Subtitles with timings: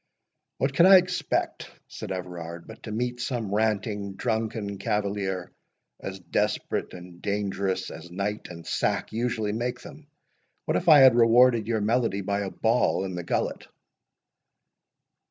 [0.57, 5.51] "What could I expect," said Everard, "but to meet some ranting, drunken cavalier,
[5.99, 10.07] as desperate and dangerous as night and sack usually make them?
[10.65, 13.67] What if I had rewarded your melody by a ball in the gullet?"